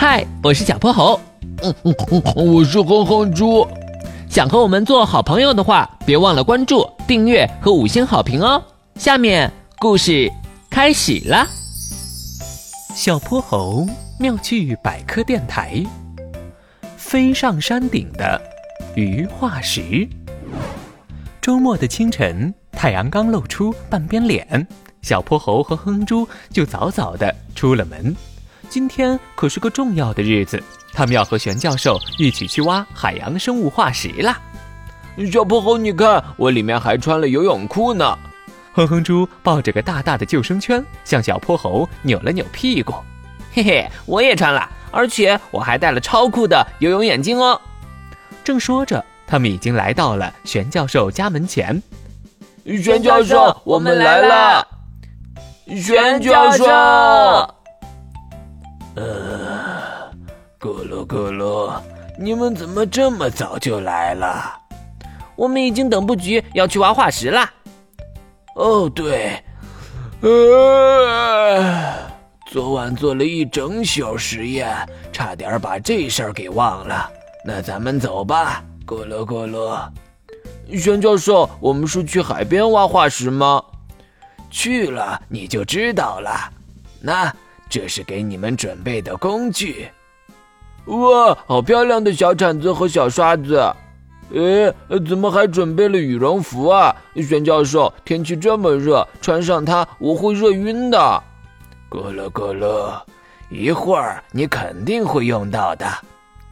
[0.00, 1.20] 嗨，我是小泼猴。
[1.62, 3.68] 嗯嗯嗯，我是哼哼猪。
[4.30, 8.64] 想和我们做好朋友的话，别忘了关注、订阅和五星好评哦。
[8.94, 10.32] 下面故事
[10.70, 11.46] 开始啦。
[12.94, 13.86] 小泼猴
[14.18, 15.84] 妙趣百科电台，
[16.96, 18.40] 飞上山顶的
[18.94, 20.08] 鱼化石。
[21.42, 24.66] 周末的清晨，太阳刚露出半边脸，
[25.02, 28.16] 小泼猴和哼哼猪就早早的出了门。
[28.70, 34.40] 今天可是个重要的日子，他们要和玄教授一起去挖海洋生物化石啦。
[35.32, 38.16] 小泼猴，你看，我里面还穿了游泳裤呢。
[38.72, 42.94] 哼哼猪抱着个大大的救生圈，向小泼猴扭了扭屁股。
[43.52, 47.60] 嘿嘿，我也穿了，而且我还戴了超酷的游泳眼镜哦。
[48.44, 51.82] 正说着，他们已经来到了玄教授家门前。
[52.64, 54.64] 玄教授，我们来了。
[55.66, 57.59] 玄教授。
[58.96, 60.10] 呃，
[60.58, 61.72] 咕噜咕噜，
[62.18, 64.52] 你们怎么这么早就来了？
[65.36, 67.50] 我们已经等不及要去挖化石啦。
[68.56, 69.40] 哦，对，
[70.22, 71.94] 呃，
[72.50, 74.76] 昨晚做了一整宿实验，
[75.12, 77.08] 差点把这事儿给忘了。
[77.44, 79.88] 那咱们走吧，咕噜咕噜。
[80.76, 83.62] 玄教授，我们是去海边挖化石吗？
[84.50, 86.52] 去了你就知道了。
[87.00, 87.32] 那。
[87.70, 89.88] 这是给你们准备的工具，
[90.86, 93.72] 哇，好漂亮的小铲子和小刷子！
[94.34, 94.74] 哎，
[95.08, 96.94] 怎么还准备了羽绒服啊？
[97.14, 101.22] 玄教授，天气这么热，穿上它我会热晕的。
[101.88, 103.00] 咕噜咕噜，
[103.50, 105.86] 一会儿你肯定会用到的。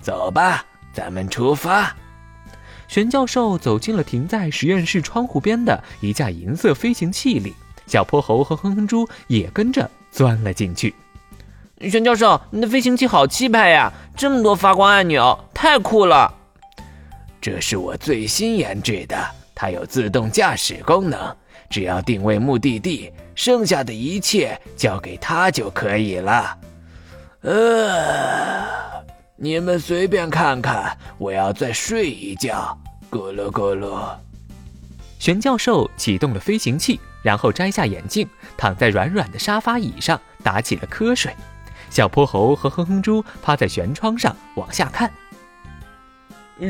[0.01, 1.93] 走吧，咱们出发。
[2.87, 7.55] 玄教授走进了停在实验室窗户边的一架银色飞行器里，
[7.89, 10.95] 小泼猴和哼哼猪也跟着钻了进去。
[11.83, 13.93] 玄教授，你的飞行器好气派呀！
[14.17, 16.35] 这么多发光按钮，太酷了。
[17.41, 19.17] 这是我最新研制的，
[19.55, 21.37] 它有自动驾驶功能，
[21.71, 26.59] 只要定位目的地，剩下的一切交给它就可以了。
[27.43, 28.65] 呃，
[29.37, 32.77] 你们随便看看，我要再睡一觉。
[33.09, 34.03] 咕噜咕噜。
[35.21, 41.33] 玄教授启动了飞行器，然后摘下眼镜，躺在软软的沙发椅上，打起了瞌睡。
[41.91, 45.11] 小泼猴和哼哼猪趴在舷窗上往下看。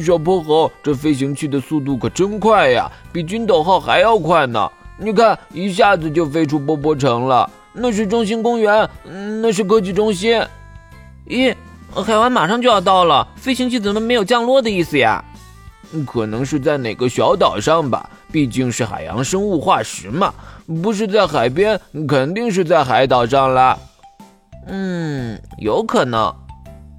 [0.02, 4.70] 小泼猴，这飞行器的速度可真快呀，比金斗号还要快呢！
[4.98, 7.48] 你看，一下子就飞出波波城了。
[7.72, 8.86] 那是中心公园，
[9.40, 10.42] 那是科技中心。
[11.26, 11.54] 咦，
[11.94, 15.24] 海湾马上就要到了，飞行器怎么没有降落的意思呀？
[16.06, 20.34] 可能是在哪个小岛上吧，毕竟是海洋生物化石嘛。
[20.82, 23.78] 不是在海边，肯定是在海岛上了。
[24.68, 26.32] 嗯，有可能。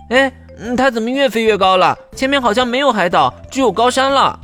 [0.10, 0.32] 哎，
[0.76, 1.98] 它怎么越飞越高了？
[2.16, 4.40] 前面好像没有海岛，只有高山了。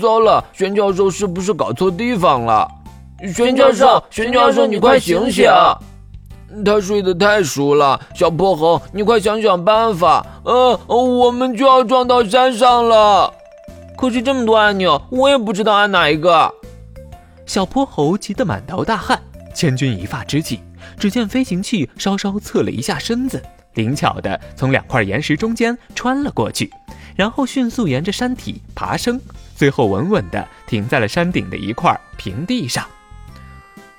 [0.00, 2.68] 糟了，玄教授是不是搞错地方了？
[3.34, 5.50] 玄教授，玄教授，你快醒醒！
[6.64, 7.98] 他睡得太熟了。
[8.14, 10.24] 小泼猴，你快想想办法。
[10.44, 13.32] 呃，我们就要撞到山上了。
[13.96, 16.52] 可是这么多按钮，我也不知道按哪一个。
[17.46, 19.20] 小泼猴急得满头大汗，
[19.54, 20.60] 千钧一发之际。
[20.98, 23.42] 只见飞行器稍稍侧了一下身子，
[23.74, 26.70] 灵巧地从两块岩石中间穿了过去，
[27.16, 29.20] 然后迅速沿着山体爬升，
[29.54, 32.86] 最后稳稳地停在了山顶的一块平地上。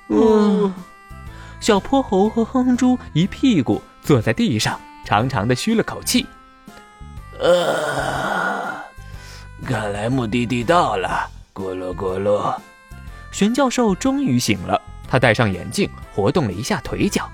[0.08, 0.72] 嗯，
[1.60, 6.26] 小泼猴和哼哼猪一屁股坐在地上，长长的吁了口气。
[7.40, 8.74] 呃，
[9.64, 11.30] 看来目的地到了。
[11.54, 12.56] 咕噜咕噜，
[13.30, 14.80] 玄教授终于醒了。
[15.14, 17.30] 他戴上眼镜，活动了一下腿脚。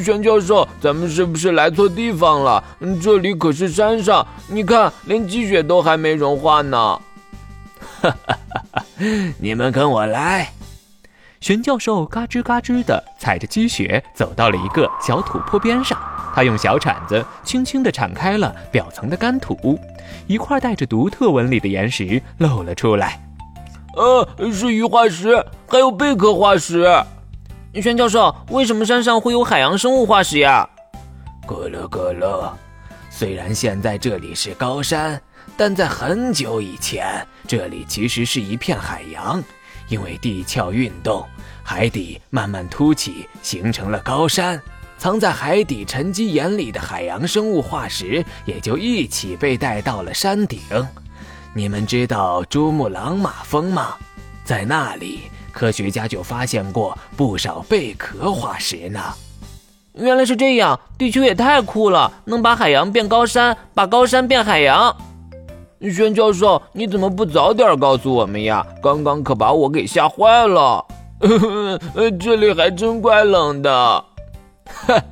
[0.00, 2.62] 玄教授，咱们是不是来错地方了？
[3.02, 6.78] 这里可是山上，你看，连积雪都还没融化呢。
[6.78, 7.02] 哈
[8.02, 8.84] 哈哈哈
[9.40, 10.52] 你们跟我来。
[11.40, 15.98] 玄教授嘎吱嘎吱地踩着积雪，走到了一个小土坡边上。
[16.32, 19.76] 他用小铲子轻轻地铲开了表层的干土，
[20.28, 23.20] 一块带着独特纹理的岩石露了出来。
[23.96, 26.84] 呃，是鱼化石，还有贝壳化石。
[27.74, 30.68] 玄教授，为什么山上会有海洋生物化石呀？
[31.46, 32.50] 咕噜咕噜，
[33.08, 35.22] 虽然现在这里是高山，
[35.56, 39.40] 但在很久以前，这里其实是一片海洋。
[39.88, 41.24] 因为地壳运动，
[41.62, 44.60] 海底慢慢凸起，形成了高山。
[44.98, 50.58] 藏在海底沉积岩里的海洋生物化石，也就一起被带到了山顶。
[51.54, 53.94] 你们知道珠穆朗玛峰吗？
[54.44, 59.00] 在那里，科学家就发现过不少贝壳化石呢。
[59.94, 64.96] 原来是这样，地球也太酷了，能把海洋变高山，把高山变海洋。
[65.92, 68.64] 轩教授，你怎么不早点告诉我们呀？
[68.82, 70.84] 刚刚可把我给吓坏了。
[72.20, 74.04] 这里还真怪冷的。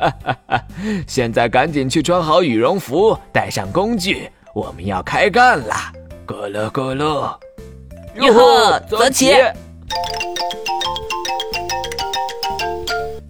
[1.09, 5.75] 现在赶紧去穿好羽绒服，带上工具，我们要开干了。
[6.27, 7.35] 咕噜咕噜，
[8.15, 9.33] 哟呵，走起！